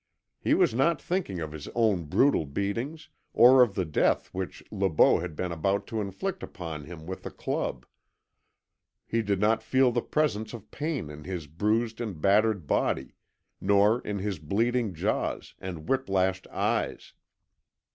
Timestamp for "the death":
3.75-4.33